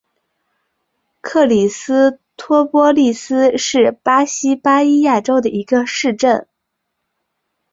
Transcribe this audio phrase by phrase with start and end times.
[1.21, 6.47] 克里斯托波利斯是巴西巴伊亚州的一个市镇。